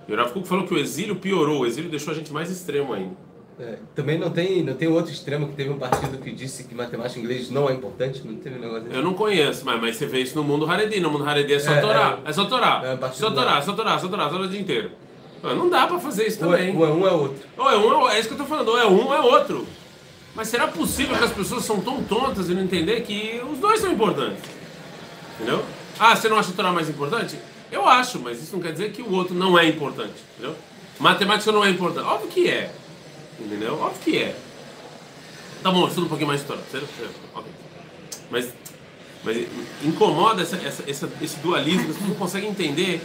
E 0.08 0.12
o 0.12 0.16
Rav 0.16 0.32
Kuk 0.32 0.46
falou 0.46 0.66
que 0.66 0.74
o 0.74 0.78
exílio 0.78 1.16
piorou, 1.16 1.60
o 1.60 1.66
exílio 1.66 1.90
deixou 1.90 2.12
a 2.12 2.16
gente 2.16 2.32
mais 2.32 2.50
extremo 2.50 2.92
ainda. 2.92 3.26
É, 3.58 3.78
também 3.94 4.18
não 4.18 4.28
tem, 4.28 4.62
não 4.62 4.74
tem 4.74 4.86
outro 4.86 5.10
extremo 5.10 5.48
que 5.48 5.54
teve 5.54 5.70
um 5.70 5.78
partido 5.78 6.18
que 6.18 6.30
disse 6.30 6.64
que 6.64 6.74
matemática 6.74 7.18
e 7.18 7.22
inglês 7.22 7.50
não 7.50 7.70
é 7.70 7.72
importante? 7.72 8.22
Não 8.22 8.36
teve 8.36 8.58
um 8.58 8.60
negócio 8.60 8.82
desse? 8.82 8.96
Eu 8.96 9.02
não 9.02 9.14
conheço, 9.14 9.64
mas, 9.64 9.80
mas 9.80 9.96
você 9.96 10.06
vê 10.06 10.20
isso 10.20 10.36
no 10.36 10.44
mundo 10.44 10.70
Haredi. 10.70 11.00
No 11.00 11.10
mundo 11.10 11.26
Haredi 11.26 11.54
é 11.54 11.58
só 11.58 11.72
é, 11.72 11.80
Torá. 11.80 12.18
É, 12.24 12.28
é 12.28 12.32
só 12.34 12.44
Torá. 12.44 12.82
É, 12.84 13.12
só 13.12 13.30
Torá, 13.30 13.62
só 13.62 13.72
Torá, 13.72 13.98
só 13.98 14.08
Torá, 14.08 14.28
só 14.28 14.36
o 14.36 14.48
dia 14.48 14.60
inteiro. 14.60 14.90
Não 15.42 15.70
dá 15.70 15.86
pra 15.86 15.98
fazer 15.98 16.26
isso 16.26 16.44
ou 16.44 16.50
também. 16.50 16.74
É, 16.74 16.76
ou 16.76 16.86
é 16.86 16.90
um 16.90 17.06
é 17.06 17.12
outro. 17.12 17.46
Ou 17.56 17.70
é 17.70 17.76
um 17.78 18.08
é, 18.08 18.16
é 18.16 18.20
isso 18.20 18.28
que 18.28 18.34
eu 18.34 18.38
tô 18.38 18.44
falando, 18.44 18.68
ou 18.68 18.78
é 18.78 18.86
um 18.86 19.06
ou 19.06 19.14
é 19.14 19.20
outro. 19.20 19.66
Mas 20.34 20.48
será 20.48 20.68
possível 20.68 21.16
que 21.16 21.24
as 21.24 21.32
pessoas 21.32 21.64
são 21.64 21.80
tão 21.80 22.04
tontas 22.04 22.50
e 22.50 22.54
não 22.54 22.62
entender 22.62 23.00
que 23.02 23.40
os 23.50 23.58
dois 23.58 23.80
são 23.80 23.90
importantes? 23.90 24.42
Entendeu? 25.36 25.64
Ah, 25.98 26.14
você 26.14 26.28
não 26.28 26.36
acha 26.36 26.50
o 26.50 26.52
Torá 26.52 26.72
mais 26.72 26.90
importante? 26.90 27.38
Eu 27.70 27.86
acho, 27.86 28.18
mas 28.20 28.42
isso 28.42 28.54
não 28.54 28.62
quer 28.62 28.72
dizer 28.72 28.92
que 28.92 29.02
o 29.02 29.12
outro 29.12 29.34
não 29.34 29.58
é 29.58 29.66
importante, 29.66 30.14
entendeu? 30.34 30.56
Matemática 30.98 31.52
não 31.52 31.64
é 31.64 31.70
importante. 31.70 32.06
Óbvio 32.06 32.28
que 32.28 32.48
é. 32.48 32.72
Entendeu? 33.38 33.78
Óbvio 33.78 34.00
que 34.02 34.18
é. 34.18 34.36
Tá 35.62 35.70
bom, 35.70 35.86
estuda 35.86 36.06
um 36.06 36.08
pouquinho 36.08 36.28
mais 36.28 36.40
de 36.40 36.44
história. 36.44 36.62
Sério? 36.70 36.88
Okay. 37.34 37.52
Mas, 38.30 38.52
mas 39.24 39.46
incomoda 39.84 40.42
essa, 40.42 40.56
essa, 40.56 41.10
esse 41.20 41.36
dualismo, 41.40 41.82
as 41.82 41.86
pessoas 41.88 42.08
não 42.08 42.14
conseguem 42.14 42.50
entender 42.50 43.02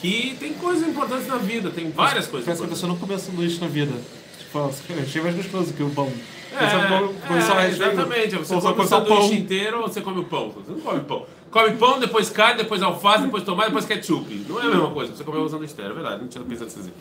que 0.00 0.36
tem 0.40 0.54
coisas 0.54 0.88
importantes 0.88 1.26
na 1.26 1.36
vida, 1.36 1.70
tem 1.70 1.90
várias 1.90 2.26
coisas 2.26 2.46
Parece 2.46 2.62
que 2.62 2.66
a 2.66 2.70
pessoa 2.70 2.92
não 2.92 2.98
come 2.98 3.18
sanduíche 3.18 3.60
na 3.60 3.68
vida. 3.68 3.92
Tipo, 4.38 4.70
achei 5.02 5.22
mais 5.22 5.34
gostoso 5.36 5.72
que 5.72 5.82
o 5.82 5.90
pão. 5.90 6.10
É, 6.52 6.64
é, 6.64 7.68
exatamente. 7.68 8.36
Você 8.36 8.60
come 8.60 8.80
o 8.80 8.86
sanduíche 8.86 9.34
inteiro 9.34 9.82
ou 9.82 9.88
você 9.88 10.00
come 10.00 10.20
o 10.20 10.24
pão? 10.24 10.50
Você 10.50 10.72
não 10.72 10.80
come 10.80 11.00
pão. 11.00 11.26
Come 11.51 11.77
pão, 11.77 11.99
depois 11.99 12.29
carne, 12.29 12.57
depois 12.57 12.81
alface, 12.81 13.23
depois 13.23 13.43
tomate, 13.43 13.69
depois 13.69 13.85
ketchup. 13.85 14.45
Não 14.49 14.59
é 14.59 14.63
a 14.63 14.69
mesma 14.69 14.91
coisa. 14.91 15.15
Você 15.15 15.23
comeu 15.23 15.41
usando 15.41 15.63
esteira, 15.63 15.91
é 15.91 15.93
verdade. 15.93 16.21
Não 16.21 16.27
tinha 16.27 16.43
pensado 16.43 16.67
assim. 16.67 16.91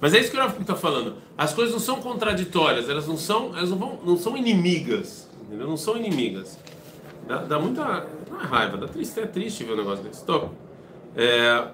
Mas 0.00 0.14
é 0.14 0.18
isso 0.18 0.30
que 0.30 0.36
o 0.36 0.40
Rafa 0.40 0.60
está 0.60 0.74
falando. 0.74 1.14
As 1.36 1.52
coisas 1.52 1.72
não 1.72 1.80
são 1.80 2.00
contraditórias, 2.00 2.88
elas 2.88 3.06
não 3.06 3.16
são, 3.16 3.56
elas 3.56 3.70
não, 3.70 3.78
vão, 3.78 4.00
não 4.04 4.16
são 4.16 4.36
inimigas. 4.36 5.28
Entendeu? 5.42 5.68
Não 5.68 5.76
são 5.76 5.96
inimigas. 5.96 6.58
Dá, 7.28 7.36
dá 7.36 7.58
muita. 7.58 8.06
Não 8.30 8.40
é 8.40 8.44
raiva, 8.44 8.76
dá 8.76 8.88
triste, 8.88 9.20
é 9.20 9.26
triste 9.26 9.62
ver 9.64 9.74
um 9.74 9.76
negócio 9.76 10.02
desse. 10.02 10.22
Então, 10.22 10.50
é, 11.16 11.64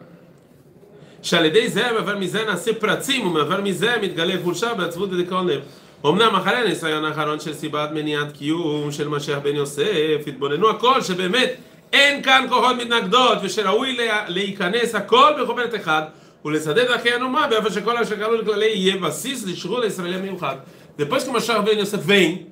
שעל 1.23 1.44
ידי 1.44 1.68
זה 1.68 1.92
מעבר 1.92 2.18
מזה 2.18 2.44
נעשה 2.44 2.75
פרצים 2.75 3.26
ומעבר 3.26 3.61
מזה 3.61 3.96
מתגלה 4.02 4.35
חולשה 4.44 4.75
בעצבות 4.75 5.12
ודיכאון 5.12 5.46
לב. 5.49 5.61
אמנם 6.06 6.35
אחרי 6.37 6.56
הניסיון 6.56 7.04
האחרון 7.04 7.40
של 7.40 7.54
סיבת 7.54 7.90
מניעת 7.90 8.32
קיום 8.32 8.92
של 8.92 9.08
משיח 9.08 9.38
בן 9.38 9.56
יוסף, 9.56 10.20
התבוננו 10.26 10.70
הכל 10.70 11.02
שבאמת 11.02 11.56
אין 11.92 12.23
כאן 12.23 12.46
כוחות 12.49 12.76
מתנגדות 12.76 13.38
ושראוי 13.42 13.96
לה- 13.96 14.25
להיכנס 14.28 14.94
הכל 14.94 15.32
בחוברת 15.42 15.75
אחד 15.75 16.02
ולסדר 16.44 16.85
דרכי 16.85 17.11
הנומה 17.12 17.46
באופן 17.46 17.70
שכל 17.73 17.96
אשר 17.96 18.16
קראו 18.16 18.35
לכללי 18.35 18.66
יהיה 18.66 18.96
בסיס 18.96 19.44
לשחרור 19.46 19.82
הישראלי 19.82 20.14
המיוחד. 20.14 20.56
Depois 20.99 21.23
que 21.25 21.30
o 21.30 21.32
Mashiach 21.32 21.62
ben 21.62 21.78
Yosef 21.78 22.02
vem 22.02 22.46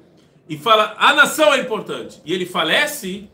e 0.51 0.57
fala 0.59 0.95
a 0.99 1.13
nação 1.15 1.53
é 1.55 1.59
importante 1.61 2.21
e 2.27 2.33
ele 2.35 2.45
falece, 2.47 3.29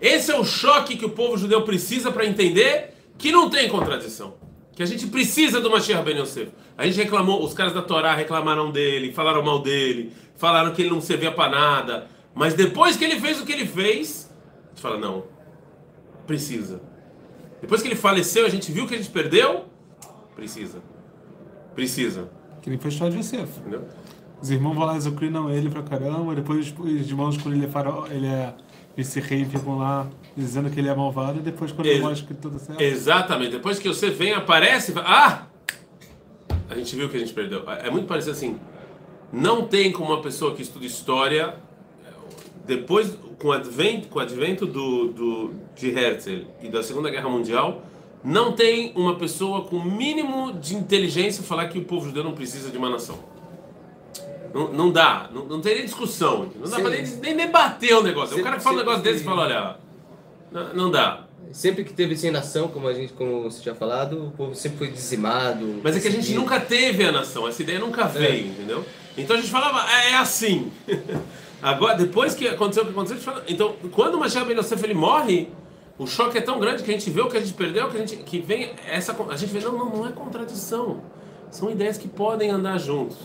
esse 0.00 0.30
é 0.30 0.38
o 0.38 0.44
choque 0.44 0.96
que 0.96 1.04
o 1.04 1.10
povo 1.10 1.36
judeu 1.36 1.62
precisa 1.62 2.10
para 2.10 2.24
entender 2.24 2.94
que 3.18 3.30
não 3.32 3.48
tem 3.50 3.68
contradição. 3.68 4.34
Que 4.74 4.82
a 4.82 4.86
gente 4.86 5.06
precisa 5.06 5.60
do 5.60 5.70
Mashiach 5.70 6.02
Ben 6.04 6.18
Yosef. 6.18 6.48
A 6.76 6.84
gente 6.86 6.98
reclamou, 7.04 7.42
os 7.42 7.52
caras 7.54 7.72
da 7.72 7.82
Torá 7.82 8.14
reclamaram 8.14 8.70
dele, 8.70 9.12
falaram 9.12 9.42
mal 9.42 9.58
dele, 9.60 10.12
falaram 10.36 10.70
que 10.74 10.82
ele 10.82 10.90
não 10.90 11.00
servia 11.00 11.32
para 11.32 11.50
nada. 11.50 12.06
Mas 12.34 12.52
depois 12.54 12.96
que 12.98 13.04
ele 13.04 13.18
fez 13.20 13.40
o 13.40 13.44
que 13.46 13.52
ele 13.52 13.66
fez, 13.66 14.30
a 14.64 14.68
gente 14.70 14.82
fala, 14.82 14.98
não, 14.98 15.24
precisa. 16.31 16.81
Depois 17.59 17.81
que 17.81 17.87
ele 17.89 17.95
faleceu, 17.95 18.45
a 18.45 18.49
gente 18.49 18.71
viu 18.71 18.87
que 18.87 18.95
a 18.95 18.97
gente 18.97 19.09
perdeu, 19.09 19.65
precisa. 20.35 20.79
Precisa. 21.75 22.29
Que 22.61 22.69
nem 22.69 22.79
foi 22.79 22.89
a 22.89 22.93
história 22.93 23.11
de 23.13 23.19
Yosef. 23.19 23.59
Entendeu? 23.59 23.83
Os 24.41 24.49
irmãos 24.49 24.73
vão 24.73 24.85
lá 24.85 24.95
exocrinam 24.95 25.49
ele 25.51 25.69
pra 25.69 25.83
caramba, 25.83 26.33
depois 26.33 26.59
os, 26.71 26.79
os 26.79 27.09
irmãos, 27.09 27.37
quando 27.37 27.55
ele 27.55 27.65
é, 27.65 27.67
farol, 27.67 28.07
ele 28.07 28.25
é 28.25 28.53
esse 28.97 29.19
rei, 29.19 29.45
ficam 29.45 29.77
lá 29.77 30.07
dizendo 30.35 30.69
que 30.69 30.79
ele 30.79 30.89
é 30.89 30.95
malvado, 30.95 31.39
e 31.39 31.41
depois 31.41 31.71
quando 31.71 31.85
ele 31.87 31.97
Ex- 31.97 32.03
mostra 32.03 32.27
que 32.27 32.33
tudo 32.33 32.57
certo. 32.57 32.81
Exatamente. 32.81 33.51
Depois 33.51 33.77
que 33.77 33.87
você 33.87 34.09
vem, 34.09 34.33
aparece, 34.33 34.91
e 34.91 34.93
fala, 34.93 35.07
ah! 35.07 35.47
A 36.69 36.75
gente 36.75 36.95
viu 36.95 37.09
que 37.09 37.17
a 37.17 37.19
gente 37.19 37.33
perdeu. 37.33 37.69
É 37.69 37.89
muito 37.91 38.07
parecido 38.07 38.31
assim. 38.31 38.57
Não 39.31 39.67
tem 39.67 39.91
como 39.91 40.11
uma 40.11 40.21
pessoa 40.21 40.55
que 40.55 40.61
estuda 40.61 40.85
história, 40.85 41.55
depois, 42.75 43.17
com 43.37 43.49
o 43.49 43.51
advento, 43.51 44.07
com 44.07 44.19
o 44.19 44.21
advento 44.21 44.65
do, 44.65 45.07
do, 45.09 45.53
de 45.75 45.89
Herzl 45.89 46.45
e 46.61 46.69
da 46.69 46.81
Segunda 46.81 47.09
Guerra 47.09 47.27
Mundial, 47.27 47.83
não 48.23 48.53
tem 48.53 48.93
uma 48.95 49.15
pessoa 49.15 49.65
com 49.65 49.75
o 49.75 49.83
mínimo 49.83 50.53
de 50.53 50.73
inteligência 50.73 51.43
falar 51.43 51.67
que 51.67 51.77
o 51.77 51.83
povo 51.83 52.05
judeu 52.05 52.23
não 52.23 52.31
precisa 52.31 52.69
de 52.69 52.77
uma 52.77 52.89
nação. 52.89 53.19
Não, 54.53 54.71
não 54.71 54.91
dá, 54.91 55.29
não, 55.33 55.45
não 55.45 55.59
tem 55.59 55.75
nem 55.75 55.83
discussão. 55.83 56.49
Não 56.55 56.69
dá 56.69 56.77
Sim. 56.77 56.81
pra 56.81 56.91
nem, 56.91 57.05
nem 57.05 57.35
debater 57.35 57.93
o 57.97 58.01
negócio. 58.01 58.27
o 58.27 58.37
Sempre- 58.37 58.43
cara 58.43 58.57
que 58.57 58.63
fala 58.63 58.75
um 58.77 58.79
negócio 58.79 59.01
desse 59.01 59.21
e 59.21 59.23
fala, 59.25 59.41
olha, 59.41 59.77
não, 60.49 60.73
não 60.73 60.91
dá. 60.91 61.25
Sempre 61.51 61.83
que 61.83 61.91
teve 61.91 62.15
sem 62.15 62.31
nação, 62.31 62.69
como 62.69 62.87
a 62.87 62.93
gente, 62.93 63.11
como 63.11 63.43
você 63.43 63.61
tinha 63.61 63.75
falado, 63.75 64.27
o 64.27 64.31
povo 64.31 64.55
sempre 64.55 64.77
foi 64.77 64.87
dizimado. 64.87 65.81
Mas 65.83 65.97
é 65.97 65.99
que 65.99 66.07
a 66.07 66.11
gente 66.11 66.33
nunca 66.33 66.57
teve 66.57 67.03
a 67.03 67.11
nação, 67.11 67.49
essa 67.49 67.61
ideia 67.61 67.79
nunca 67.79 68.05
veio, 68.05 68.47
entendeu? 68.47 68.85
Então 69.17 69.35
a 69.35 69.39
gente 69.39 69.51
falava, 69.51 69.85
é, 69.91 70.11
é 70.11 70.15
assim. 70.15 70.71
Agora, 71.61 71.95
depois 71.95 72.33
que 72.33 72.47
aconteceu 72.47 72.83
o 72.83 72.85
que 72.87 72.91
aconteceu, 72.91 73.17
fala, 73.17 73.43
então, 73.47 73.75
quando 73.91 74.15
o 74.15 74.19
Mashiach 74.19 74.47
Ben 74.47 74.57
ele 74.83 74.93
morre, 74.93 75.49
o 75.97 76.07
choque 76.07 76.37
é 76.37 76.41
tão 76.41 76.59
grande 76.59 76.81
que 76.81 76.89
a 76.89 76.93
gente 76.93 77.09
vê 77.11 77.21
o 77.21 77.29
que 77.29 77.37
a 77.37 77.39
gente 77.39 77.53
perdeu, 77.53 77.89
que 77.89 77.97
a 77.97 77.99
gente 77.99 78.17
que 78.17 78.39
vem 78.39 78.71
essa 78.87 79.15
a 79.29 79.35
gente 79.35 79.53
vê 79.53 79.59
não, 79.59 79.73
não, 79.73 79.97
não 79.97 80.07
é 80.07 80.11
contradição. 80.11 81.01
São 81.51 81.69
ideias 81.69 81.97
que 81.97 82.07
podem 82.07 82.49
andar 82.49 82.79
juntos. 82.79 83.17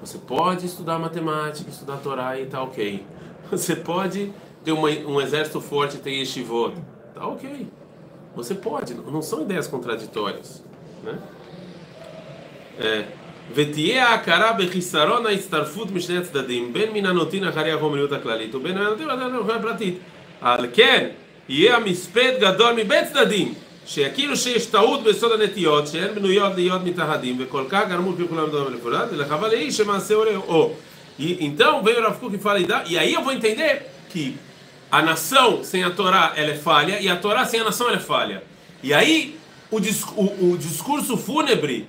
Você 0.00 0.18
pode 0.18 0.66
estudar 0.66 0.98
matemática, 0.98 1.68
estudar 1.68 1.96
Torá 1.96 2.38
e 2.38 2.46
tá 2.46 2.62
OK. 2.62 3.04
Você 3.50 3.74
pode 3.74 4.32
ter 4.62 4.72
uma, 4.72 4.88
um 4.88 5.20
exército 5.20 5.60
forte 5.60 5.96
e 5.96 6.00
ter 6.00 6.10
yeshivot. 6.10 6.74
Tá 7.14 7.26
OK. 7.26 7.68
Você 8.36 8.54
pode, 8.54 8.94
não 8.94 9.22
são 9.22 9.42
ideias 9.42 9.66
contraditórias, 9.66 10.62
né? 11.02 11.18
ותהיה 13.55 14.07
ההכרה 14.07 14.53
בחיסרון 14.53 15.25
ההצטרפות 15.25 15.91
משני 15.91 16.17
הצדדים, 16.17 16.73
בין 16.73 16.91
מן 16.93 17.05
הנוטין 17.05 17.47
אחרי 17.47 17.71
החומריות 17.71 18.11
הכללית 18.11 18.55
ובין 18.55 18.77
הנוטין 18.77 19.09
אחרי 19.09 19.23
החומריות 19.25 19.49
הפרטית. 19.59 19.97
על 20.41 20.65
כן, 20.73 21.07
יהיה 21.49 21.75
המספד 21.77 22.31
גדול 22.39 22.73
מבית 22.73 23.05
צדדים, 23.13 23.53
שיכירו 23.85 24.35
שיש 24.35 24.65
טעות 24.65 25.03
ביסוד 25.03 25.41
הנטיות, 25.41 25.87
שהן 25.87 26.15
בנויות 26.15 26.55
להיות 26.55 26.83
מתאחדים, 26.83 27.35
וכל 27.39 27.63
כך 27.69 27.81
גרמו 27.89 28.13
פי 28.17 28.23
כולם 28.29 28.49
דומה 28.49 28.69
לפולד, 28.69 29.07
ולחבל 29.11 29.47
לאיש 29.47 29.77
שמעשה 29.77 30.13
הורהו. 30.13 30.43
או. 30.47 30.71
E, 31.19 31.37
então 31.47 31.83
veio 31.83 31.99
o 31.99 32.03
Rav 32.03 32.17
Kuk 32.21 32.33
e 32.35 32.37
fala, 32.37 32.59
e 32.61 32.65
dá- 32.65 32.83
e 32.87 32.97
aí 32.97 33.13
eu 33.13 33.21
vou 33.21 33.33
entender 33.33 33.73
que 34.09 34.37
a 34.89 35.01
nação 35.01 35.49
sem 35.65 35.83
a 35.83 35.89
Torá 35.89 36.31
ela 36.35 36.51
é 36.51 36.55
falha, 36.55 36.95
e 37.01 37.09
a 37.09 37.17
Torá 37.17 37.43
sem 37.45 37.59
a 37.59 37.65
nação 37.65 37.87
ela 37.89 37.97
é 37.97 37.99
falha. 37.99 38.41
E 38.81 38.93
aí 38.93 39.35
o, 39.69 39.79
dis- 39.81 40.05
o- 40.15 40.51
o 40.53 40.57
discurso 40.57 41.17
fúnebre 41.17 41.87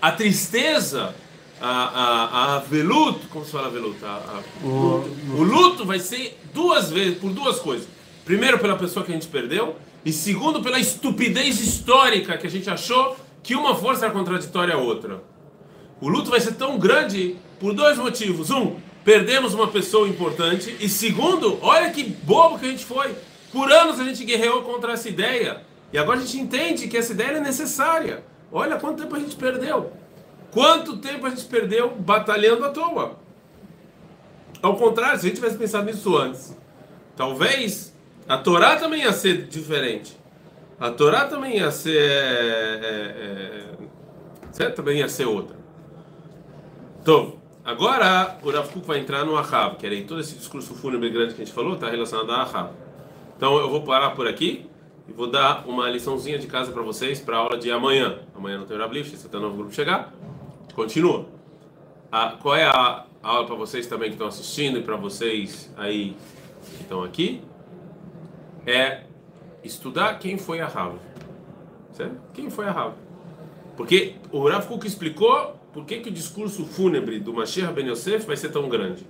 a 0.00 0.12
tristeza, 0.12 1.14
a, 1.60 1.68
a, 1.70 2.56
a 2.56 2.58
veluto, 2.60 3.26
como 3.28 3.44
se 3.44 3.52
fala 3.52 3.68
veluto? 3.70 4.04
A, 4.04 4.08
a- 4.08 4.66
O- 4.66 5.04
o 5.38 5.42
luto 5.42 5.84
vai 5.84 5.98
ser 5.98 6.38
duas 6.54 6.90
vezes, 6.90 7.18
por 7.18 7.30
duas 7.32 7.58
coisas. 7.58 7.88
Primeiro, 8.24 8.58
pela 8.58 8.76
pessoa 8.76 9.04
que 9.04 9.10
a 9.10 9.14
gente 9.14 9.26
perdeu, 9.28 9.76
e 10.04 10.12
segundo, 10.12 10.62
pela 10.62 10.78
estupidez 10.78 11.60
histórica 11.60 12.36
que 12.38 12.46
a 12.46 12.50
gente 12.50 12.68
achou 12.70 13.16
que 13.42 13.54
uma 13.54 13.74
força 13.74 14.04
era 14.06 14.14
contraditória 14.14 14.74
à 14.74 14.78
outra. 14.78 15.22
O 16.00 16.08
luto 16.08 16.30
vai 16.30 16.40
ser 16.40 16.54
tão 16.54 16.78
grande 16.78 17.36
por 17.58 17.72
dois 17.74 17.98
motivos. 17.98 18.50
Um, 18.50 18.76
perdemos 19.04 19.54
uma 19.54 19.66
pessoa 19.66 20.06
importante. 20.08 20.76
E 20.78 20.88
segundo, 20.88 21.58
olha 21.62 21.90
que 21.90 22.04
bobo 22.04 22.58
que 22.58 22.66
a 22.66 22.70
gente 22.70 22.84
foi. 22.84 23.14
Por 23.50 23.72
anos 23.72 23.98
a 23.98 24.04
gente 24.04 24.24
guerreou 24.24 24.62
contra 24.62 24.92
essa 24.92 25.08
ideia. 25.08 25.62
E 25.92 25.98
agora 25.98 26.18
a 26.18 26.22
gente 26.22 26.38
entende 26.38 26.86
que 26.86 26.96
essa 26.96 27.12
ideia 27.12 27.38
é 27.38 27.40
necessária. 27.40 28.22
Olha 28.50 28.78
quanto 28.78 29.02
tempo 29.02 29.14
a 29.14 29.18
gente 29.18 29.36
perdeu. 29.36 29.92
Quanto 30.50 30.96
tempo 30.96 31.26
a 31.26 31.30
gente 31.30 31.44
perdeu 31.44 31.94
batalhando 31.94 32.64
à 32.64 32.70
toa. 32.70 33.16
Ao 34.62 34.76
contrário, 34.76 35.18
se 35.18 35.26
a 35.26 35.28
gente 35.28 35.36
tivesse 35.36 35.56
pensado 35.56 35.86
nisso 35.86 36.16
antes, 36.16 36.56
talvez 37.16 37.94
a 38.28 38.38
Torá 38.38 38.76
também 38.76 39.02
ia 39.02 39.12
ser 39.12 39.46
diferente. 39.46 40.18
A 40.80 40.90
Torá 40.90 41.26
também 41.26 41.58
ia 41.58 41.70
ser. 41.70 42.00
é, 42.00 42.84
é, 43.22 43.64
certo? 44.52 44.76
Também 44.76 44.98
ia 44.98 45.08
ser 45.08 45.26
outra. 45.26 45.56
Então, 47.00 47.34
agora 47.64 48.38
o 48.42 48.50
Rav 48.50 48.68
vai 48.84 48.98
entrar 48.98 49.24
no 49.24 49.36
Ahav, 49.36 49.76
que 49.76 49.86
era 49.86 50.00
todo 50.02 50.20
esse 50.20 50.34
discurso 50.34 50.74
fúnebre 50.74 51.10
grande 51.10 51.34
que 51.34 51.42
a 51.42 51.44
gente 51.44 51.54
falou, 51.54 51.74
está 51.74 51.88
relacionado 51.88 52.30
a 52.32 52.42
Ahav. 52.42 52.70
Então 53.36 53.56
eu 53.58 53.70
vou 53.70 53.82
parar 53.82 54.10
por 54.10 54.26
aqui 54.26 54.68
e 55.08 55.12
vou 55.12 55.30
dar 55.30 55.64
uma 55.66 55.88
liçãozinha 55.88 56.38
de 56.38 56.46
casa 56.46 56.72
para 56.72 56.82
vocês 56.82 57.20
para 57.20 57.36
a 57.36 57.40
aula 57.40 57.56
de 57.56 57.70
amanhã. 57.70 58.18
Amanhã 58.38 58.58
não 58.58 58.66
tem 58.66 58.78
Lift, 58.78 59.16
você 59.16 59.28
tem 59.28 59.40
um 59.40 59.42
novo 59.42 59.56
grupo 59.56 59.74
chegar. 59.74 60.12
Continua. 60.72 61.26
A, 62.10 62.36
qual 62.40 62.54
é 62.54 62.64
a 62.64 63.04
aula 63.20 63.44
para 63.44 63.56
vocês 63.56 63.88
também 63.88 64.10
que 64.10 64.14
estão 64.14 64.28
assistindo 64.28 64.78
e 64.78 64.82
para 64.82 64.96
vocês 64.96 65.72
aí 65.76 66.16
que 66.76 66.82
estão 66.82 67.02
aqui? 67.02 67.42
É 68.64 69.02
estudar 69.64 70.20
quem 70.20 70.38
foi 70.38 70.60
a 70.60 70.68
Rav. 70.68 70.94
Certo? 71.92 72.16
Quem 72.32 72.48
foi 72.48 72.66
a 72.66 72.70
Rav? 72.70 72.94
Porque 73.76 74.14
o 74.30 74.48
Rav 74.48 74.68
Kuk 74.68 74.86
explicou 74.86 75.56
por 75.72 75.84
que, 75.84 75.98
que 75.98 76.08
o 76.08 76.12
discurso 76.12 76.64
fúnebre 76.64 77.18
do 77.18 77.34
Mashiach 77.34 77.72
Ben 77.72 77.88
Yosef 77.88 78.24
vai 78.24 78.36
ser 78.36 78.50
tão 78.50 78.68
grande. 78.68 79.04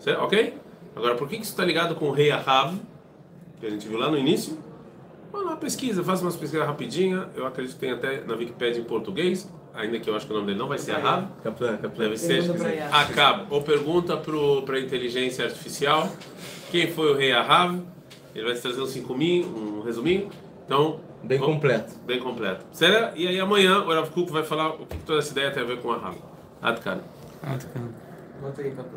Certo? 0.00 0.20
Ok? 0.22 0.58
Agora, 0.96 1.14
por 1.14 1.28
que, 1.28 1.36
que 1.36 1.42
isso 1.42 1.52
está 1.52 1.64
ligado 1.64 1.94
com 1.94 2.08
o 2.08 2.10
rei 2.10 2.32
Ahav, 2.32 2.76
que 3.60 3.66
a 3.66 3.70
gente 3.70 3.86
viu 3.86 3.98
lá 3.98 4.10
no 4.10 4.18
início? 4.18 4.58
Vai 5.32 5.44
lá, 5.44 5.56
pesquisa, 5.56 6.02
faça 6.02 6.22
umas 6.22 6.36
pesquisas 6.36 6.66
rapidinha. 6.66 7.28
Eu 7.36 7.46
acredito 7.46 7.74
que 7.74 7.80
tem 7.80 7.90
até 7.92 8.22
na 8.22 8.34
Wikipedia 8.34 8.80
em 8.80 8.84
português, 8.84 9.48
ainda 9.74 9.98
que 10.00 10.08
eu 10.08 10.16
acho 10.16 10.26
que 10.26 10.32
o 10.32 10.34
nome 10.36 10.46
dele 10.48 10.58
não 10.58 10.68
vai 10.68 10.78
ser 10.78 10.92
Ahav. 10.92 11.26
Caplan, 11.42 11.76
Caplan. 11.76 12.04
Deve 12.04 12.16
ser. 12.16 12.42
Acaba. 12.92 13.46
Ou 13.50 13.62
pergunta 13.62 14.16
para 14.16 14.76
a 14.76 14.80
inteligência 14.80 15.44
artificial 15.44 16.08
quem 16.70 16.90
foi 16.90 17.12
o 17.12 17.16
rei 17.16 17.32
Ahav. 17.32 17.80
Ele 18.34 18.44
vai 18.44 18.54
te 18.54 18.60
trazer 18.62 18.80
um 18.80 18.86
5 18.86 19.14
mil, 19.14 19.44
um 19.46 19.82
resuminho. 19.82 20.28
Então, 20.64 21.00
Bem 21.24 21.38
vamos- 21.38 21.54
completo. 21.56 21.94
Bem 22.06 22.20
completo. 22.20 22.64
Sério? 22.72 23.10
E 23.16 23.26
aí 23.26 23.40
amanhã 23.40 23.80
o 23.82 23.88
Rav 23.92 24.10
Kuk 24.10 24.30
vai 24.30 24.44
falar 24.44 24.70
o 24.74 24.86
que 24.86 24.96
toda 24.98 25.18
essa 25.18 25.32
ideia 25.32 25.50
tem 25.50 25.62
a 25.62 25.66
ver 25.66 25.80
com 25.80 25.90
a 25.92 25.98
Rav. 25.98 26.16
Adkan. 26.62 27.00
Ah, 27.42 27.56
tá. 27.56 27.80
Bota 28.40 28.62
aí, 28.62 28.70
Capô. 28.70 28.96